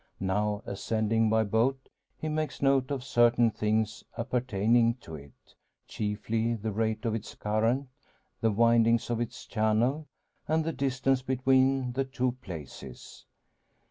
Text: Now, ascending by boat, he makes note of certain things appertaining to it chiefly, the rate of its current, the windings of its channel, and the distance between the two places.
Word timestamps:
Now, 0.19 0.63
ascending 0.65 1.29
by 1.29 1.43
boat, 1.43 1.87
he 2.17 2.27
makes 2.27 2.59
note 2.63 2.89
of 2.89 3.03
certain 3.03 3.51
things 3.51 4.03
appertaining 4.17 4.95
to 5.01 5.13
it 5.13 5.53
chiefly, 5.87 6.55
the 6.55 6.71
rate 6.71 7.05
of 7.05 7.13
its 7.13 7.35
current, 7.35 7.87
the 8.39 8.49
windings 8.49 9.11
of 9.11 9.21
its 9.21 9.45
channel, 9.45 10.07
and 10.47 10.63
the 10.65 10.73
distance 10.73 11.21
between 11.21 11.91
the 11.91 12.03
two 12.05 12.31
places. 12.41 13.27